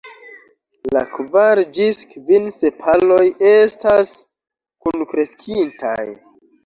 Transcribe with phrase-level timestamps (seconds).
[0.95, 3.21] La kvar ĝis kvin sepaloj
[3.53, 4.15] estas
[4.87, 5.99] kunkreskintaj.